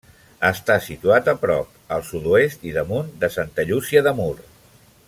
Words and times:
Està 0.47 0.77
situat 0.85 1.29
a 1.33 1.35
prop 1.43 1.77
al 1.97 2.07
sud-oest 2.09 2.67
i 2.71 2.75
damunt 2.79 3.15
de 3.25 3.31
Santa 3.39 3.71
Llúcia 3.71 4.07
de 4.09 4.17
Mur. 4.23 4.33